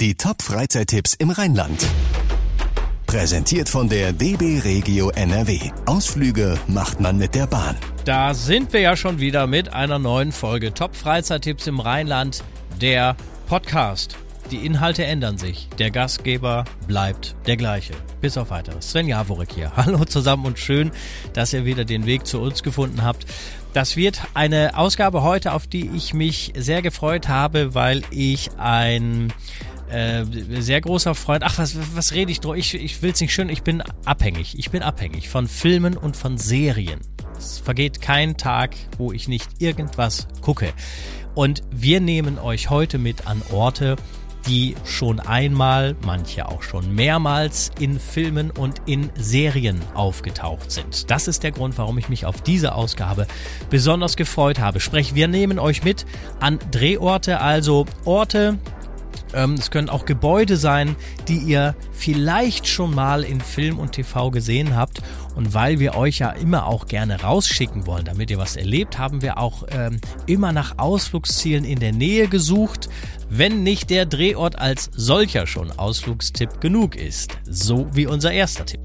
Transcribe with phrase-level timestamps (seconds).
[0.00, 1.84] Die Top-Freizeittipps im Rheinland.
[3.08, 5.58] Präsentiert von der DB Regio NRW.
[5.86, 7.74] Ausflüge macht man mit der Bahn.
[8.04, 12.44] Da sind wir ja schon wieder mit einer neuen Folge Top Freizeittipps im Rheinland,
[12.80, 13.16] der
[13.48, 14.16] Podcast.
[14.52, 15.68] Die Inhalte ändern sich.
[15.80, 17.94] Der Gastgeber bleibt der gleiche.
[18.20, 18.92] Bis auf weiteres.
[18.92, 19.72] Sven Jaworek hier.
[19.76, 20.92] Hallo zusammen und schön,
[21.32, 23.26] dass ihr wieder den Weg zu uns gefunden habt.
[23.72, 29.32] Das wird eine Ausgabe heute, auf die ich mich sehr gefreut habe, weil ich ein
[29.90, 30.24] äh,
[30.60, 31.42] sehr großer Freund.
[31.44, 32.56] Ach, was, was rede ich drüber?
[32.56, 33.48] Ich, ich will es nicht schön.
[33.48, 34.58] Ich bin abhängig.
[34.58, 37.00] Ich bin abhängig von Filmen und von Serien.
[37.36, 40.72] Es vergeht kein Tag, wo ich nicht irgendwas gucke.
[41.34, 43.96] Und wir nehmen euch heute mit an Orte,
[44.46, 51.10] die schon einmal, manche auch schon mehrmals in Filmen und in Serien aufgetaucht sind.
[51.10, 53.26] Das ist der Grund, warum ich mich auf diese Ausgabe
[53.68, 54.80] besonders gefreut habe.
[54.80, 56.06] Sprich, wir nehmen euch mit
[56.40, 58.58] an Drehorte, also Orte,
[59.34, 60.96] ähm, es können auch Gebäude sein,
[61.28, 65.00] die ihr vielleicht schon mal in Film und TV gesehen habt.
[65.34, 69.22] Und weil wir euch ja immer auch gerne rausschicken wollen, damit ihr was erlebt, haben
[69.22, 72.88] wir auch ähm, immer nach Ausflugszielen in der Nähe gesucht,
[73.28, 77.38] wenn nicht der Drehort als solcher schon Ausflugstipp genug ist.
[77.44, 78.80] So wie unser erster Tipp.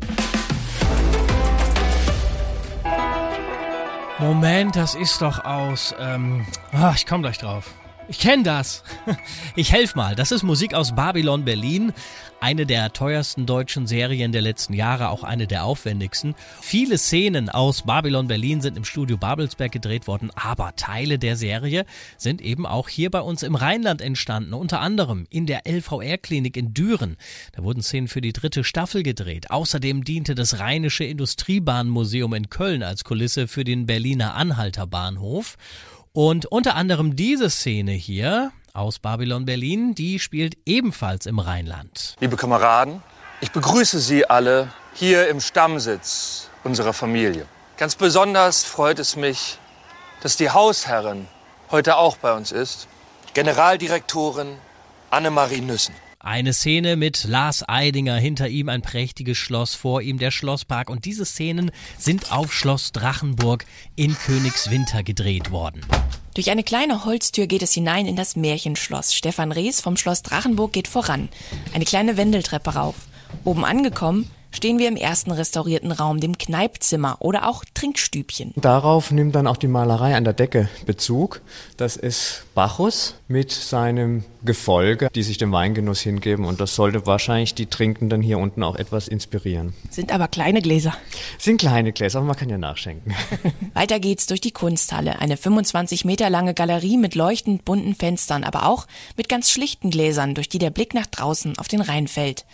[4.20, 5.94] Moment, das ist doch aus.
[6.00, 7.74] Ähm, ach, ich komme gleich drauf.
[8.10, 8.84] Ich kenne das.
[9.56, 10.16] Ich helf mal.
[10.16, 11.94] Das ist Musik aus Babylon Berlin.
[12.40, 16.34] Eine der teuersten deutschen Serien der letzten Jahre, auch eine der aufwendigsten.
[16.60, 21.86] Viele Szenen aus Babylon Berlin sind im Studio Babelsberg gedreht worden, aber Teile der Serie
[22.18, 24.54] sind eben auch hier bei uns im Rheinland entstanden.
[24.54, 27.16] Unter anderem in der LVR-Klinik in Düren.
[27.54, 29.52] Da wurden Szenen für die dritte Staffel gedreht.
[29.52, 35.58] Außerdem diente das Rheinische Industriebahnmuseum in Köln als Kulisse für den Berliner Anhalterbahnhof.
[36.16, 42.16] Und unter anderem diese Szene hier aus Babylon Berlin, die spielt ebenfalls im Rheinland.
[42.20, 43.02] Liebe Kameraden,
[43.42, 47.48] ich begrüße Sie alle hier im Stammsitz unserer Familie.
[47.78, 49.58] Ganz besonders freut es mich,
[50.22, 51.28] dass die Hausherrin
[51.72, 52.88] heute auch bei uns ist.
[53.34, 54.58] Generaldirektorin
[55.10, 55.96] Annemarie Nüssen.
[56.26, 61.04] Eine Szene mit Lars Eidinger, hinter ihm ein prächtiges Schloss, vor ihm der Schlosspark und
[61.04, 63.66] diese Szenen sind auf Schloss Drachenburg
[63.98, 65.82] in Königswinter gedreht worden.
[66.34, 69.14] Durch eine kleine Holztür geht es hinein in das Märchenschloss.
[69.14, 71.28] Stefan Rees vom Schloss Drachenburg geht voran.
[71.74, 72.96] Eine kleine Wendeltreppe rauf.
[73.44, 78.54] Oben angekommen stehen wir im ersten restaurierten Raum, dem Kneipzimmer oder auch Trinkstübchen.
[78.56, 81.42] Darauf nimmt dann auch die Malerei an der Decke Bezug.
[81.76, 87.56] Das ist Bacchus mit seinem Gefolge, die sich dem Weingenuss hingeben und das sollte wahrscheinlich
[87.56, 89.74] die Trinkenden hier unten auch etwas inspirieren.
[89.90, 90.94] Sind aber kleine Gläser.
[91.38, 93.14] Sind kleine Gläser, aber man kann ja nachschenken.
[93.74, 98.68] Weiter geht's durch die Kunsthalle, eine 25 Meter lange Galerie mit leuchtend bunten Fenstern, aber
[98.68, 98.88] auch
[99.18, 102.46] mit ganz schlichten Gläsern, durch die der Blick nach draußen auf den Rhein fällt.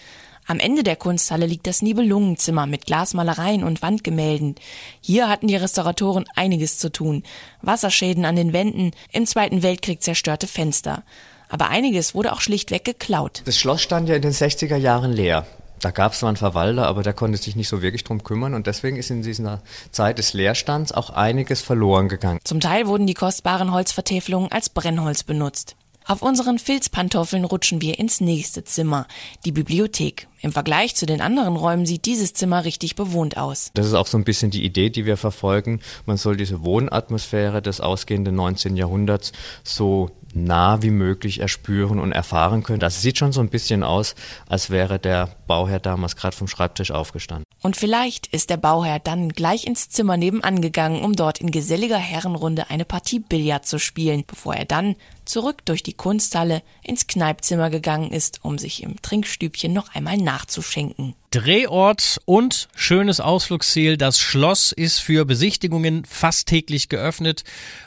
[0.49, 4.55] Am Ende der Kunsthalle liegt das Nibelungenzimmer mit Glasmalereien und Wandgemälden.
[4.99, 7.21] Hier hatten die Restauratoren einiges zu tun.
[7.61, 11.03] Wasserschäden an den Wänden, im Zweiten Weltkrieg zerstörte Fenster.
[11.49, 13.43] Aber einiges wurde auch schlichtweg geklaut.
[13.45, 15.45] Das Schloss stand ja in den 60er Jahren leer.
[15.81, 18.55] Da gab es zwar einen Verwalter, aber der konnte sich nicht so wirklich drum kümmern
[18.55, 19.61] und deswegen ist in dieser
[19.91, 22.39] Zeit des Leerstands auch einiges verloren gegangen.
[22.43, 25.75] Zum Teil wurden die kostbaren Holzvertäfelungen als Brennholz benutzt.
[26.09, 29.05] Auf unseren Filzpantoffeln rutschen wir ins nächste Zimmer,
[29.45, 30.27] die Bibliothek.
[30.41, 33.69] Im Vergleich zu den anderen Räumen sieht dieses Zimmer richtig bewohnt aus.
[33.75, 35.81] Das ist auch so ein bisschen die Idee, die wir verfolgen.
[36.07, 38.75] Man soll diese Wohnatmosphäre des ausgehenden 19.
[38.75, 39.33] Jahrhunderts
[39.63, 42.79] so nah wie möglich erspüren und erfahren können.
[42.79, 44.15] Das sieht schon so ein bisschen aus,
[44.47, 47.45] als wäre der Bauherr damals gerade vom Schreibtisch aufgestanden.
[47.61, 51.97] Und vielleicht ist der Bauherr dann gleich ins Zimmer nebenan gegangen, um dort in geselliger
[51.97, 54.95] Herrenrunde eine Partie Billard zu spielen, bevor er dann
[55.29, 61.15] zurück durch die Kunsthalle ins Kneipzimmer gegangen ist, um sich im Trinkstübchen noch einmal nachzuschenken.
[61.31, 63.97] Drehort und schönes Ausflugsziel.
[63.97, 67.43] Das Schloss ist für Besichtigungen fast täglich geöffnet.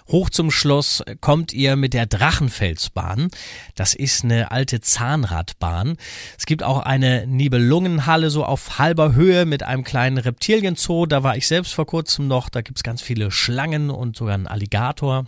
[0.06, 3.30] Hoch zum Schloss kommt ihr mit der Drachenfelsbahn.
[3.74, 5.96] Das ist eine alte Zahnradbahn.
[6.38, 11.06] Es gibt auch eine Nibelungenhalle so auf halber Höhe mit einem kleinen Reptilienzoo.
[11.06, 12.48] Da war ich selbst vor kurzem noch.
[12.48, 15.24] Da gibt's ganz viele Schlangen und sogar einen Alligator.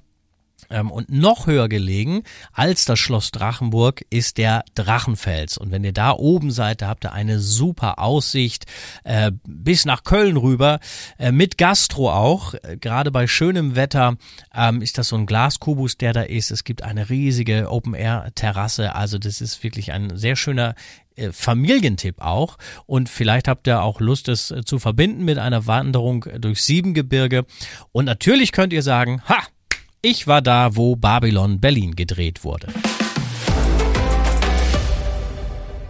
[0.71, 2.23] Ähm, und noch höher gelegen
[2.53, 5.59] als das Schloss Drachenburg ist der Drachenfels.
[5.59, 8.65] Und wenn ihr da oben seid, da habt ihr eine super Aussicht
[9.05, 10.81] äh, bis nach Köln rüber,
[11.19, 12.55] äh, mit Gastro auch.
[12.55, 14.17] Äh, Gerade bei schönem Wetter
[14.55, 16.51] ähm, ist das so ein Glaskubus, der da ist.
[16.51, 18.95] Es gibt eine riesige Open-Air-Terrasse.
[18.95, 20.75] Also das ist wirklich ein sehr schöner
[21.17, 22.59] äh, Familientipp auch.
[22.87, 27.45] Und vielleicht habt ihr auch Lust, es äh, zu verbinden mit einer Wanderung durch Siebengebirge.
[27.93, 29.39] Und natürlich könnt ihr sagen, ha,
[30.05, 32.69] ich war da, wo Babylon Berlin gedreht wurde.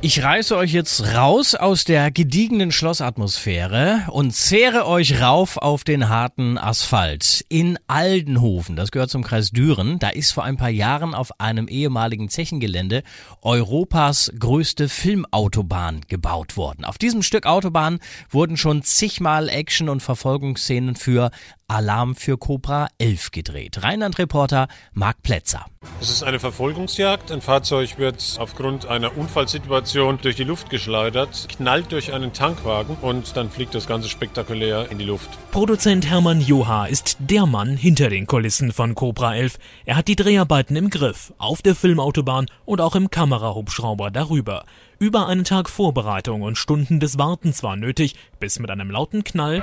[0.06, 6.10] Ich reiße euch jetzt raus aus der gediegenen Schlossatmosphäre und zehre euch rauf auf den
[6.10, 7.42] harten Asphalt.
[7.48, 11.68] In Aldenhofen, das gehört zum Kreis Düren, da ist vor ein paar Jahren auf einem
[11.68, 13.02] ehemaligen Zechengelände
[13.40, 16.84] Europas größte Filmautobahn gebaut worden.
[16.84, 21.30] Auf diesem Stück Autobahn wurden schon zigmal Action- und Verfolgungsszenen für
[21.68, 23.82] Alarm für Cobra 11 gedreht.
[23.82, 25.66] Rheinland-Reporter Marc Plätzer.
[26.00, 27.32] Es ist eine Verfolgungsjagd.
[27.32, 33.36] Ein Fahrzeug wird aufgrund einer Unfallsituation durch die Luft geschleudert, knallt durch einen Tankwagen und
[33.36, 35.30] dann fliegt das Ganze spektakulär in die Luft.
[35.50, 39.58] Produzent Hermann Joha ist der Mann hinter den Kulissen von Cobra 11.
[39.84, 44.64] Er hat die Dreharbeiten im Griff, auf der Filmautobahn und auch im Kamerahubschrauber darüber.
[44.98, 49.62] Über einen Tag Vorbereitung und Stunden des Wartens war nötig, bis mit einem lauten Knall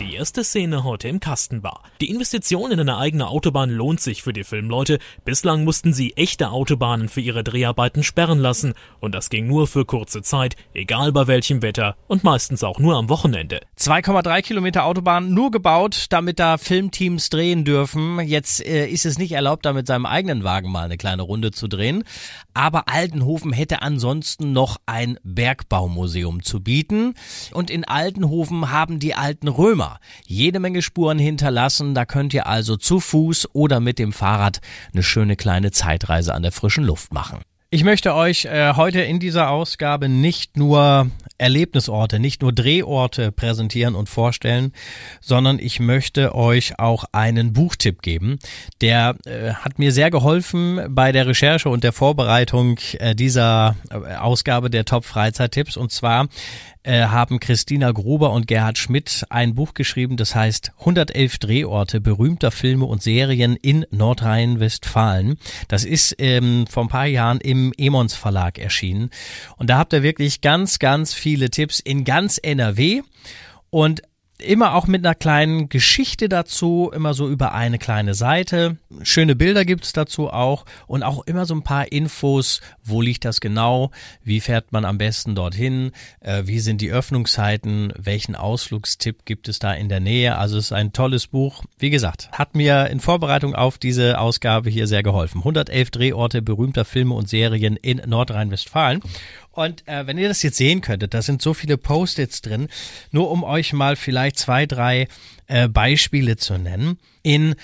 [0.00, 1.82] die erste Szene heute im Kasten war.
[2.00, 4.98] Die Investition in eine eigene Autobahn lohnt sich für die Filmleute.
[5.26, 8.72] Bislang mussten sie echte Autobahnen für ihre Dreharbeiten sperren lassen.
[9.00, 12.96] Und das ging nur für kurze Zeit, egal bei welchem Wetter und meistens auch nur
[12.96, 13.60] am Wochenende.
[13.78, 18.20] 2,3 Kilometer Autobahn nur gebaut, damit da Filmteams drehen dürfen.
[18.20, 21.50] Jetzt äh, ist es nicht erlaubt, da mit seinem eigenen Wagen mal eine kleine Runde
[21.50, 22.04] zu drehen.
[22.54, 27.14] Aber Altenhofen hätte ansonsten noch ein Bergbaumuseum zu bieten.
[27.52, 29.89] Und in Altenhofen haben die alten Römer
[30.26, 31.94] jede Menge Spuren hinterlassen.
[31.94, 34.60] Da könnt ihr also zu Fuß oder mit dem Fahrrad
[34.92, 37.40] eine schöne kleine Zeitreise an der frischen Luft machen.
[37.72, 41.08] Ich möchte euch äh, heute in dieser Ausgabe nicht nur
[41.38, 44.72] Erlebnisorte, nicht nur Drehorte präsentieren und vorstellen,
[45.20, 48.40] sondern ich möchte euch auch einen Buchtipp geben.
[48.80, 54.16] Der äh, hat mir sehr geholfen bei der Recherche und der Vorbereitung äh, dieser äh,
[54.16, 55.76] Ausgabe der Top Freizeittipps.
[55.76, 56.26] Und zwar
[56.82, 62.50] äh, haben Christina Gruber und Gerhard Schmidt ein Buch geschrieben, das heißt 111 Drehorte berühmter
[62.50, 65.36] Filme und Serien in Nordrhein-Westfalen.
[65.68, 69.10] Das ist ähm, vor ein paar Jahren im Emons Verlag erschienen.
[69.56, 73.02] Und da habt ihr wirklich ganz, ganz viele Tipps in ganz NRW.
[73.70, 74.02] Und
[74.40, 78.78] immer auch mit einer kleinen Geschichte dazu, immer so über eine kleine Seite.
[79.02, 83.40] Schöne Bilder gibt's dazu auch und auch immer so ein paar Infos, wo liegt das
[83.40, 83.90] genau,
[84.22, 89.58] wie fährt man am besten dorthin, äh, wie sind die Öffnungszeiten, welchen Ausflugstipp gibt es
[89.58, 90.36] da in der Nähe.
[90.36, 91.64] Also es ist ein tolles Buch.
[91.78, 95.38] Wie gesagt, hat mir in Vorbereitung auf diese Ausgabe hier sehr geholfen.
[95.38, 99.00] 111 Drehorte berühmter Filme und Serien in Nordrhein-Westfalen.
[99.52, 102.68] Und äh, wenn ihr das jetzt sehen könntet, da sind so viele Post-its drin,
[103.10, 105.08] nur um euch mal vielleicht zwei, drei
[105.46, 106.98] äh, Beispiele zu nennen.
[107.22, 107.56] In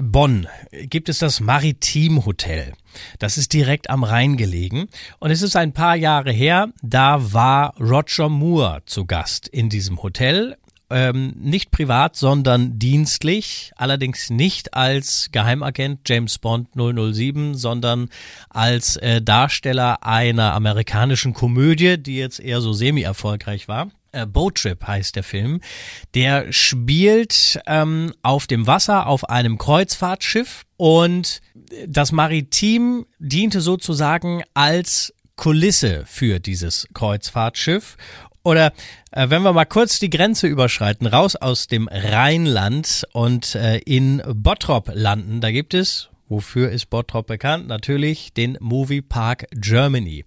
[0.00, 2.72] Bonn gibt es das Maritim Hotel.
[3.18, 4.88] Das ist direkt am Rhein gelegen.
[5.18, 10.02] Und es ist ein paar Jahre her, da war Roger Moore zu Gast in diesem
[10.02, 10.56] Hotel
[10.92, 18.08] ähm, nicht privat, sondern dienstlich, allerdings nicht als Geheimagent James Bond 007, sondern
[18.50, 23.90] als äh, Darsteller einer amerikanischen Komödie, die jetzt eher so semi-erfolgreich war.
[24.12, 25.60] Äh, Boat Trip heißt der Film.
[26.14, 31.40] Der spielt ähm, auf dem Wasser auf einem Kreuzfahrtschiff und
[31.86, 37.96] das Maritim diente sozusagen als Kulisse für dieses Kreuzfahrtschiff
[38.44, 38.72] oder
[39.10, 44.22] äh, wenn wir mal kurz die Grenze überschreiten, raus aus dem Rheinland und äh, in
[44.26, 47.68] Bottrop landen, da gibt es, wofür ist Bottrop bekannt?
[47.68, 50.24] Natürlich den Movie Park Germany.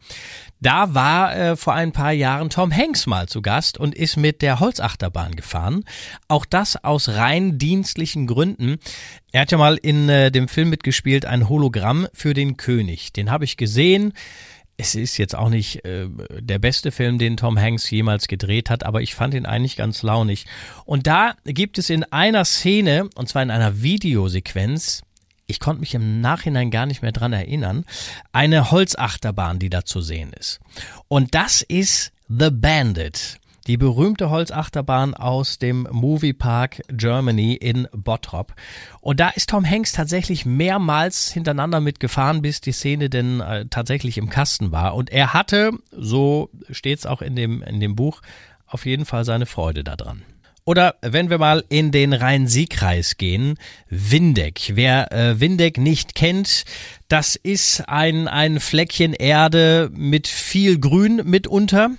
[0.62, 4.42] Da war äh, vor ein paar Jahren Tom Hanks mal zu Gast und ist mit
[4.42, 5.84] der Holzachterbahn gefahren.
[6.28, 8.78] Auch das aus rein dienstlichen Gründen.
[9.32, 13.12] Er hat ja mal in äh, dem Film mitgespielt, ein Hologramm für den König.
[13.12, 14.14] Den habe ich gesehen
[14.78, 16.08] es ist jetzt auch nicht äh,
[16.40, 20.04] der beste Film, den Tom Hanks jemals gedreht hat, aber ich fand ihn eigentlich ganz
[20.04, 20.46] launig.
[20.86, 25.04] Und da gibt es in einer Szene, und zwar in einer Videosequenz,
[25.48, 27.86] ich konnte mich im Nachhinein gar nicht mehr dran erinnern,
[28.32, 30.60] eine Holzachterbahn, die da zu sehen ist.
[31.08, 38.54] Und das ist The Bandit die berühmte Holzachterbahn aus dem Moviepark Germany in Bottrop.
[39.02, 44.18] Und da ist Tom Hanks tatsächlich mehrmals hintereinander mitgefahren, bis die Szene denn äh, tatsächlich
[44.18, 44.96] im Kasten war.
[44.96, 48.22] Und er hatte, so steht's auch in dem, in dem Buch,
[48.68, 50.24] auf jeden Fall seine Freude daran.
[50.68, 54.72] Oder wenn wir mal in den Rhein-Sieg-Kreis gehen, Windeck.
[54.74, 56.66] Wer äh, Windeck nicht kennt,
[57.08, 61.92] das ist ein, ein Fleckchen Erde mit viel Grün mitunter.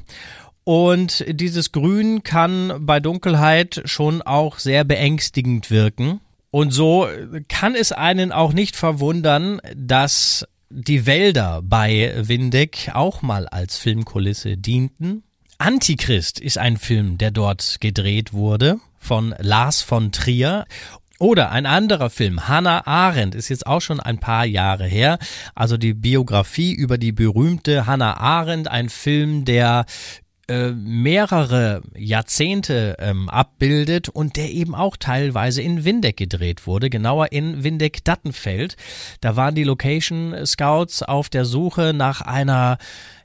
[0.68, 6.18] Und dieses Grün kann bei Dunkelheit schon auch sehr beängstigend wirken.
[6.50, 7.06] Und so
[7.48, 14.56] kann es einen auch nicht verwundern, dass die Wälder bei Windeck auch mal als Filmkulisse
[14.56, 15.22] dienten.
[15.58, 20.66] Antichrist ist ein Film, der dort gedreht wurde von Lars von Trier.
[21.20, 25.18] Oder ein anderer Film, Hannah Arendt, ist jetzt auch schon ein paar Jahre her.
[25.54, 29.86] Also die Biografie über die berühmte Hannah Arendt, ein Film, der
[30.48, 37.32] äh, mehrere Jahrzehnte ähm, abbildet und der eben auch teilweise in Windeck gedreht wurde, genauer
[37.32, 38.76] in Windeck-Dattenfeld.
[39.20, 42.78] Da waren die Location Scouts auf der Suche nach einer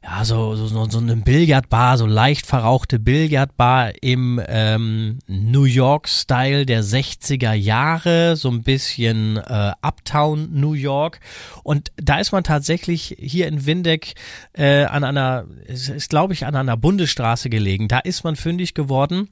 [0.03, 6.83] ja, so, so, so eine Billardbar, so leicht verrauchte Billardbar im ähm, New York-Style der
[6.83, 11.19] 60er Jahre, so ein bisschen äh, Uptown New York.
[11.63, 14.15] Und da ist man tatsächlich hier in Windeck
[14.53, 17.87] äh, an einer, ist, ist glaube ich, an einer Bundesstraße gelegen.
[17.87, 19.29] Da ist man fündig geworden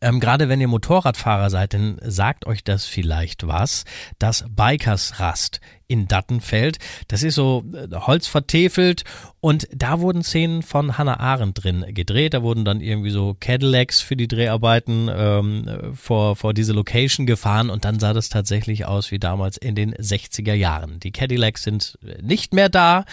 [0.00, 3.84] ähm, Gerade wenn ihr Motorradfahrer seid, dann sagt euch das vielleicht was.
[4.18, 5.60] Das Bikersrast
[5.92, 6.78] in Dattenfeld.
[7.08, 9.04] Das ist so äh, Holz vertefelt
[9.40, 12.32] und da wurden Szenen von Hannah Arendt drin gedreht.
[12.32, 17.68] Da wurden dann irgendwie so Cadillacs für die Dreharbeiten ähm, vor, vor diese Location gefahren
[17.68, 20.98] und dann sah das tatsächlich aus wie damals in den 60er Jahren.
[21.00, 23.04] Die Cadillacs sind nicht mehr da,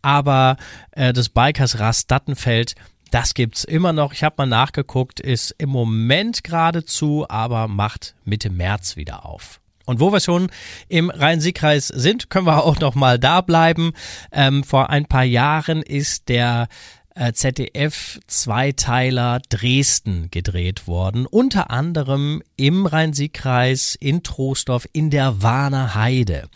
[0.00, 0.58] aber
[0.92, 2.76] äh, das Bikersrast Dattenfeld
[3.10, 4.12] das gibt's immer noch.
[4.12, 9.60] Ich habe mal nachgeguckt, ist im Moment geradezu, aber macht Mitte März wieder auf.
[9.86, 10.50] Und wo wir schon
[10.88, 13.92] im Rhein-Sieg-Kreis sind, können wir auch noch mal da bleiben.
[14.32, 16.68] Ähm, vor ein paar Jahren ist der
[17.14, 21.24] äh, ZDF-Zweiteiler Dresden gedreht worden.
[21.24, 26.50] Unter anderem im Rhein-Sieg-Kreis, in Troisdorf, in der Warner Heide.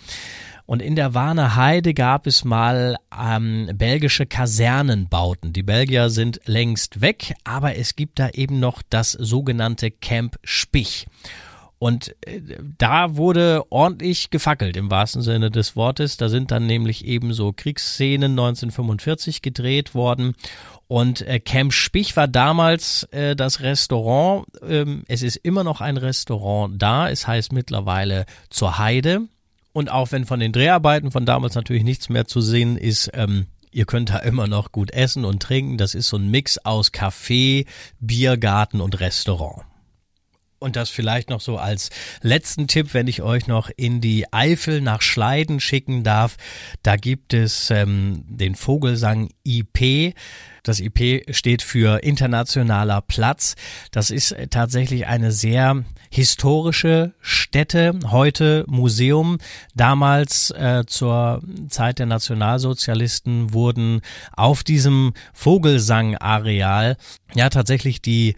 [0.67, 5.53] Und in der Warner Heide gab es mal ähm, belgische Kasernenbauten.
[5.53, 11.07] Die Belgier sind längst weg, aber es gibt da eben noch das sogenannte Camp Spich.
[11.83, 12.41] Und äh,
[12.79, 16.17] da wurde ordentlich gefackelt im wahrsten Sinne des Wortes.
[16.17, 20.37] Da sind dann nämlich eben so Kriegsszenen 1945 gedreht worden.
[20.87, 24.47] Und äh, Camp Spich war damals äh, das Restaurant.
[24.65, 27.11] Ähm, es ist immer noch ein Restaurant da.
[27.11, 29.23] Es heißt mittlerweile zur Heide.
[29.73, 33.47] Und auch wenn von den Dreharbeiten von damals natürlich nichts mehr zu sehen ist, ähm,
[33.71, 35.79] ihr könnt da immer noch gut essen und trinken.
[35.79, 37.67] Das ist so ein Mix aus Café,
[37.99, 39.65] Biergarten und Restaurant.
[40.59, 44.81] Und das vielleicht noch so als letzten Tipp, wenn ich euch noch in die Eifel
[44.81, 46.37] nach Schleiden schicken darf.
[46.85, 50.15] Da gibt es ähm, den Vogelsang IP.
[50.63, 53.57] Das IP steht für internationaler Platz.
[53.91, 59.39] Das ist tatsächlich eine sehr historische Stätte, heute Museum.
[59.75, 64.03] Damals äh, zur Zeit der Nationalsozialisten wurden
[64.37, 66.97] auf diesem Vogelsang-Areal
[67.35, 68.37] ja tatsächlich die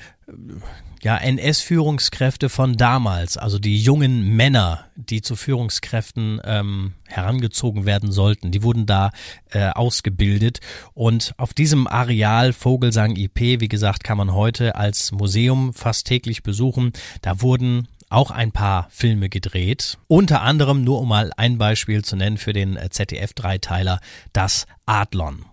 [1.03, 8.51] ja, NS-Führungskräfte von damals, also die jungen Männer, die zu Führungskräften ähm, herangezogen werden sollten,
[8.51, 9.11] die wurden da
[9.51, 10.61] äh, ausgebildet.
[10.95, 16.43] Und auf diesem Areal Vogelsang IP, wie gesagt, kann man heute als Museum fast täglich
[16.43, 16.93] besuchen.
[17.21, 19.99] Da wurden auch ein paar Filme gedreht.
[20.07, 24.01] Unter anderem, nur um mal ein Beispiel zu nennen für den äh, ZDF-Dreiteiler,
[24.33, 25.45] das Adlon.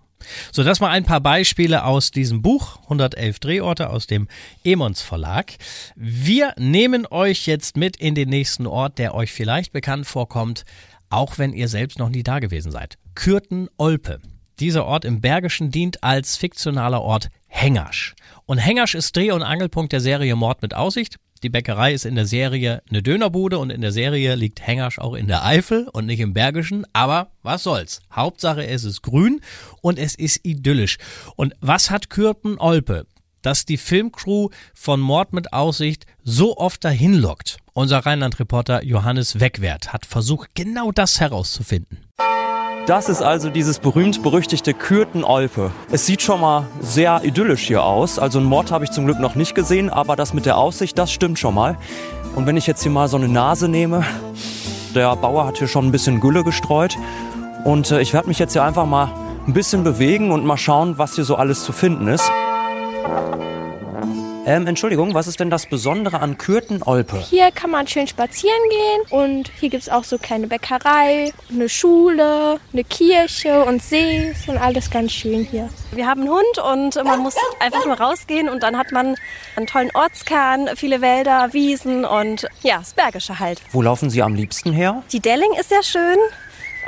[0.52, 4.28] So, das mal ein paar Beispiele aus diesem Buch, 111 Drehorte aus dem
[4.64, 5.54] Emons Verlag.
[5.96, 10.64] Wir nehmen euch jetzt mit in den nächsten Ort, der euch vielleicht bekannt vorkommt,
[11.10, 12.96] auch wenn ihr selbst noch nie da gewesen seid.
[13.14, 14.20] Kürten-Olpe.
[14.60, 18.14] Dieser Ort im Bergischen dient als fiktionaler Ort Hengersch.
[18.46, 21.16] Und Hengersch ist Dreh- und Angelpunkt der Serie Mord mit Aussicht.
[21.42, 25.14] Die Bäckerei ist in der Serie eine Dönerbude und in der Serie liegt Hengersch auch
[25.14, 26.86] in der Eifel und nicht im Bergischen.
[26.92, 28.00] Aber was soll's?
[28.12, 29.40] Hauptsache es ist grün
[29.80, 30.98] und es ist idyllisch.
[31.34, 33.06] Und was hat Kürten Olpe?
[33.42, 37.56] Dass die Filmcrew von Mord mit Aussicht so oft dahin lockt.
[37.72, 42.06] Unser Rheinland-Reporter Johannes Wegwert hat versucht, genau das herauszufinden.
[42.86, 45.70] Das ist also dieses berühmt-berüchtigte Kürten-Olpe.
[45.92, 48.18] Es sieht schon mal sehr idyllisch hier aus.
[48.18, 50.98] Also einen Mord habe ich zum Glück noch nicht gesehen, aber das mit der Aussicht,
[50.98, 51.76] das stimmt schon mal.
[52.34, 54.04] Und wenn ich jetzt hier mal so eine Nase nehme,
[54.96, 56.96] der Bauer hat hier schon ein bisschen Gülle gestreut.
[57.64, 59.10] Und äh, ich werde mich jetzt hier einfach mal
[59.46, 62.32] ein bisschen bewegen und mal schauen, was hier so alles zu finden ist.
[64.44, 67.18] Ähm, Entschuldigung, was ist denn das Besondere an Kürten-Olpe?
[67.18, 71.68] Hier kann man schön spazieren gehen und hier gibt es auch so kleine Bäckerei, eine
[71.68, 75.68] Schule, eine Kirche und See und alles ganz schön hier.
[75.92, 79.14] Wir haben einen Hund und man muss einfach nur rausgehen und dann hat man
[79.54, 83.62] einen tollen Ortskern, viele Wälder, Wiesen und ja, das Bergische halt.
[83.70, 85.04] Wo laufen Sie am liebsten her?
[85.12, 86.18] Die Delling ist sehr schön.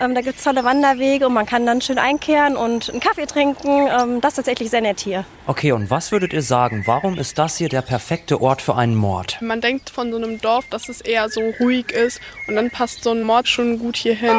[0.00, 3.26] Ähm, da gibt es tolle Wanderwege und man kann dann schön einkehren und einen Kaffee
[3.26, 3.86] trinken.
[3.86, 5.24] Ähm, das ist tatsächlich sehr nett hier.
[5.46, 6.82] Okay, und was würdet ihr sagen?
[6.86, 9.38] Warum ist das hier der perfekte Ort für einen Mord?
[9.40, 13.04] Man denkt von so einem Dorf, dass es eher so ruhig ist und dann passt
[13.04, 14.36] so ein Mord schon gut hier hin.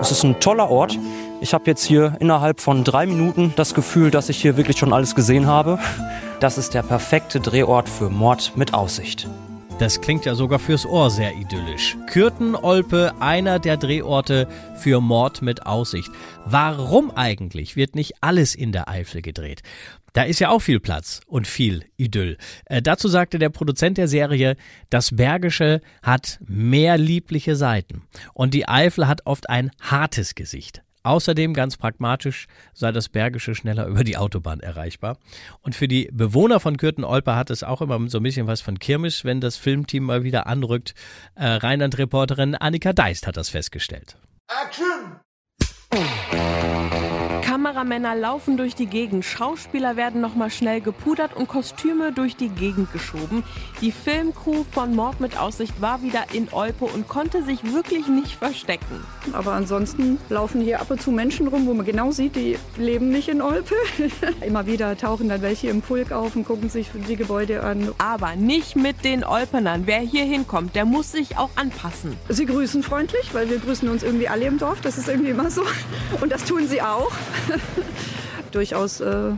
[0.00, 0.98] Es ist ein toller Ort.
[1.40, 4.92] Ich habe jetzt hier innerhalb von drei Minuten das Gefühl, dass ich hier wirklich schon
[4.92, 5.78] alles gesehen habe.
[6.40, 9.28] Das ist der perfekte Drehort für Mord mit Aussicht.
[9.82, 11.96] Das klingt ja sogar fürs Ohr sehr idyllisch.
[12.06, 14.46] Kürten-Olpe, einer der Drehorte
[14.76, 16.08] für Mord mit Aussicht.
[16.44, 19.62] Warum eigentlich wird nicht alles in der Eifel gedreht?
[20.12, 22.38] Da ist ja auch viel Platz und viel Idyll.
[22.66, 24.54] Äh, dazu sagte der Produzent der Serie,
[24.88, 28.02] das Bergische hat mehr liebliche Seiten
[28.34, 30.81] und die Eifel hat oft ein hartes Gesicht.
[31.02, 35.18] Außerdem ganz pragmatisch sei das Bergische schneller über die Autobahn erreichbar.
[35.60, 38.78] Und für die Bewohner von Kürten-Olpe hat es auch immer so ein bisschen was von
[38.78, 40.94] Kirmes, wenn das Filmteam mal wieder anrückt.
[41.34, 44.16] Äh, Rheinland-Reporterin Annika Deist hat das festgestellt.
[44.48, 45.20] Action!
[47.62, 52.92] Kameramänner laufen durch die Gegend, Schauspieler werden nochmal schnell gepudert und Kostüme durch die Gegend
[52.92, 53.44] geschoben.
[53.80, 58.34] Die Filmcrew von Mord mit Aussicht war wieder in Olpe und konnte sich wirklich nicht
[58.34, 59.04] verstecken.
[59.32, 63.10] Aber ansonsten laufen hier ab und zu Menschen rum, wo man genau sieht, die leben
[63.10, 63.76] nicht in Olpe.
[64.44, 67.92] Immer wieder tauchen dann welche im Pulk auf und gucken sich die Gebäude an.
[67.98, 69.82] Aber nicht mit den Olpenern.
[69.86, 72.16] Wer hier hinkommt, der muss sich auch anpassen.
[72.28, 74.80] Sie grüßen freundlich, weil wir grüßen uns irgendwie alle im Dorf.
[74.80, 75.62] Das ist irgendwie immer so.
[76.20, 77.12] Und das tun sie auch.
[78.52, 79.32] Durchaus äh,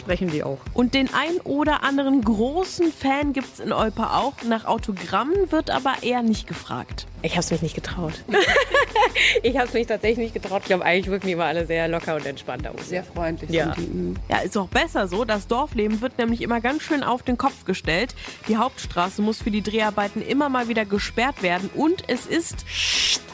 [0.00, 0.58] sprechen die auch.
[0.74, 4.34] Und den ein oder anderen großen Fan gibt es in Olpa auch.
[4.44, 7.06] Nach Autogrammen wird aber eher nicht gefragt.
[7.22, 8.14] Ich habe es mich nicht getraut.
[9.42, 10.62] ich habe es mich tatsächlich nicht getraut.
[10.62, 13.74] Ich glaube, eigentlich wirken die immer alle sehr locker und entspannt da Sehr freundlich ja.
[13.74, 13.90] sind die.
[13.92, 14.16] Mhm.
[14.28, 15.24] Ja, ist auch besser so.
[15.24, 18.14] Das Dorfleben wird nämlich immer ganz schön auf den Kopf gestellt.
[18.48, 22.64] Die Hauptstraße muss für die Dreharbeiten immer mal wieder gesperrt werden und es ist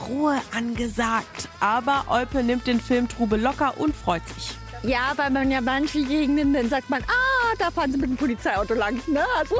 [0.08, 1.48] Ruhe angesagt.
[1.60, 4.56] Aber Olpe nimmt den Film Trube locker und freut sich.
[4.86, 8.16] Ja, weil man ja manche Gegenden, dann sagt man, ah, da fahren sie mit dem
[8.16, 9.00] Polizeiauto lang.
[9.08, 9.24] Ne?
[9.36, 9.56] Also.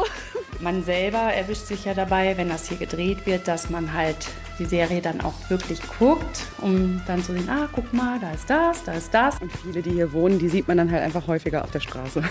[0.61, 4.29] Man selber erwischt sich ja dabei, wenn das hier gedreht wird, dass man halt
[4.59, 8.49] die Serie dann auch wirklich guckt, um dann zu sehen, ah, guck mal, da ist
[8.49, 9.41] das, da ist das.
[9.41, 12.23] Und viele, die hier wohnen, die sieht man dann halt einfach häufiger auf der Straße.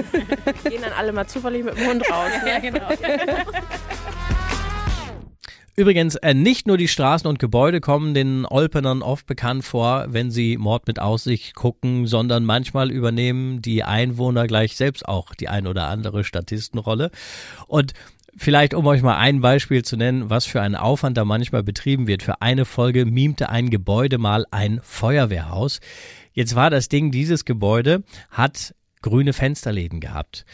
[0.68, 2.30] Gehen dann alle mal zufällig mit dem Hund raus.
[2.44, 2.50] Ne?
[2.50, 2.88] ja, genau.
[5.80, 10.30] Übrigens, äh, nicht nur die Straßen und Gebäude kommen den Olpenern oft bekannt vor, wenn
[10.30, 15.66] sie Mord mit Aussicht gucken, sondern manchmal übernehmen die Einwohner gleich selbst auch die ein
[15.66, 17.10] oder andere Statistenrolle.
[17.66, 17.94] Und
[18.36, 22.06] Vielleicht, um euch mal ein Beispiel zu nennen, was für ein Aufwand da manchmal betrieben
[22.06, 22.22] wird.
[22.22, 25.80] Für eine Folge mimte ein Gebäude mal ein Feuerwehrhaus.
[26.32, 30.44] Jetzt war das Ding, dieses Gebäude hat grüne Fensterläden gehabt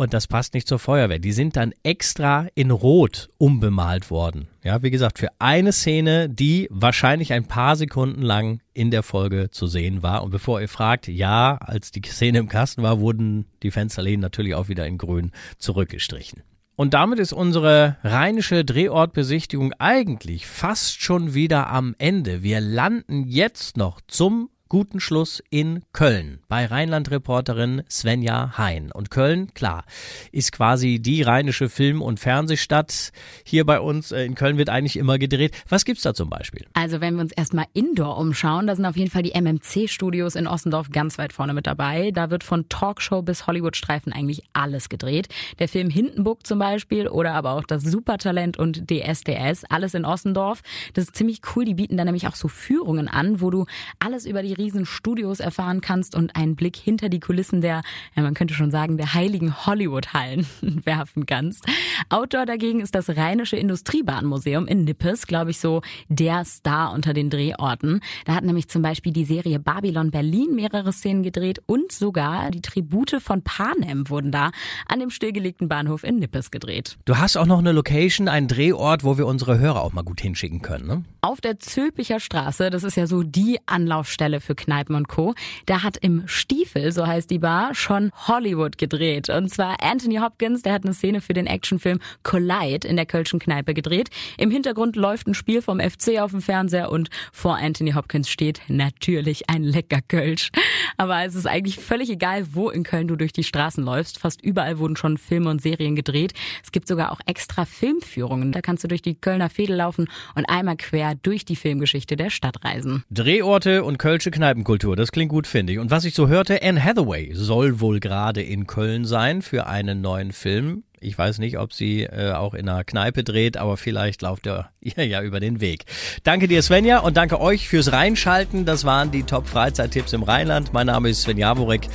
[0.00, 1.18] und das passt nicht zur Feuerwehr.
[1.18, 4.48] Die sind dann extra in Rot umbemalt worden.
[4.64, 9.50] Ja, wie gesagt, für eine Szene, die wahrscheinlich ein paar Sekunden lang in der Folge
[9.50, 10.22] zu sehen war.
[10.22, 14.54] Und bevor ihr fragt, ja, als die Szene im Kasten war, wurden die Fensterläden natürlich
[14.54, 16.44] auch wieder in grün zurückgestrichen.
[16.76, 22.42] Und damit ist unsere rheinische Drehortbesichtigung eigentlich fast schon wieder am Ende.
[22.42, 28.92] Wir landen jetzt noch zum guten Schluss in Köln bei Rheinland-Reporterin Svenja Hein.
[28.92, 29.84] Und Köln, klar,
[30.30, 33.10] ist quasi die rheinische Film- und Fernsehstadt.
[33.44, 35.56] Hier bei uns äh, in Köln wird eigentlich immer gedreht.
[35.68, 36.66] Was gibt's da zum Beispiel?
[36.72, 40.46] Also wenn wir uns erstmal indoor umschauen, da sind auf jeden Fall die MMC-Studios in
[40.46, 42.12] Ossendorf ganz weit vorne mit dabei.
[42.12, 45.26] Da wird von Talkshow bis Hollywood-Streifen eigentlich alles gedreht.
[45.58, 50.62] Der Film Hindenburg zum Beispiel oder aber auch das Supertalent und DSDS, alles in Ossendorf.
[50.94, 51.64] Das ist ziemlich cool.
[51.64, 53.66] Die bieten da nämlich auch so Führungen an, wo du
[53.98, 57.82] alles über die riesen Studios erfahren kannst und einen Blick hinter die Kulissen der,
[58.14, 60.46] ja, man könnte schon sagen, der heiligen Hollywood-Hallen
[60.84, 61.64] werfen kannst.
[62.10, 67.30] Outdoor dagegen ist das Rheinische Industriebahnmuseum in Nippes, glaube ich, so der Star unter den
[67.30, 68.00] Drehorten.
[68.26, 72.60] Da hat nämlich zum Beispiel die Serie Babylon Berlin mehrere Szenen gedreht und sogar die
[72.60, 74.50] Tribute von Panem wurden da
[74.88, 76.98] an dem stillgelegten Bahnhof in Nippes gedreht.
[77.06, 80.20] Du hast auch noch eine Location, einen Drehort, wo wir unsere Hörer auch mal gut
[80.20, 81.04] hinschicken können, ne?
[81.22, 85.34] Auf der Zülpicher Straße, das ist ja so die Anlaufstelle für Kneipen und Co.
[85.66, 89.28] Da hat im Stiefel, so heißt die Bar, schon Hollywood gedreht.
[89.28, 93.38] Und zwar Anthony Hopkins, der hat eine Szene für den Actionfilm Collide in der Kölschen
[93.38, 94.10] Kneipe gedreht.
[94.38, 98.60] Im Hintergrund läuft ein Spiel vom FC auf dem Fernseher und vor Anthony Hopkins steht
[98.68, 100.50] natürlich ein lecker Kölsch.
[100.96, 104.18] Aber es ist eigentlich völlig egal, wo in Köln du durch die Straßen läufst.
[104.18, 106.32] Fast überall wurden schon Filme und Serien gedreht.
[106.62, 108.52] Es gibt sogar auch extra Filmführungen.
[108.52, 112.30] Da kannst du durch die Kölner Fädel laufen und einmal quer durch die Filmgeschichte der
[112.30, 113.04] Stadt reisen.
[113.10, 115.78] Drehorte und kölsche Kneipenkultur, das klingt gut, finde ich.
[115.78, 120.00] Und was ich so hörte, Anne Hathaway soll wohl gerade in Köln sein für einen
[120.00, 120.82] neuen Film.
[121.02, 124.70] Ich weiß nicht, ob sie äh, auch in einer Kneipe dreht, aber vielleicht lauft er
[124.80, 125.86] ihr ja über den Weg.
[126.24, 128.66] Danke dir, Svenja, und danke euch fürs Reinschalten.
[128.66, 130.74] Das waren die Top-Freizeittipps im Rheinland.
[130.74, 131.88] Mein Name ist Sven Jaborek.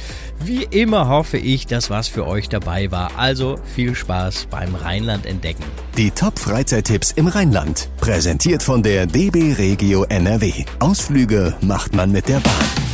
[0.43, 3.11] Wie immer hoffe ich, dass was für euch dabei war.
[3.17, 5.63] Also viel Spaß beim Rheinland entdecken.
[5.97, 7.89] Die Top-Freizeittipps im Rheinland.
[7.97, 10.65] Präsentiert von der DB Regio NRW.
[10.79, 12.84] Ausflüge macht man mit der Bahn.